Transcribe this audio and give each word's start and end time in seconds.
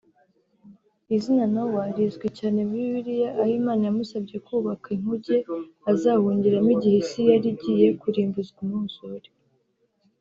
Izina 1.15 1.45
Noah 1.53 1.87
rizwi 1.97 2.27
cyane 2.39 2.59
muri 2.67 2.83
Bibiliya 2.87 3.29
aho 3.41 3.51
Imana 3.59 3.81
yamusabye 3.87 4.37
kubaka 4.45 4.87
inkuge 4.95 5.37
azahungiramo 5.91 6.69
igihe 6.75 6.97
Isi 7.03 7.21
yari 7.31 7.47
igiye 7.53 7.87
kurimbuzwa 8.01 8.57
umwuzure 8.63 9.27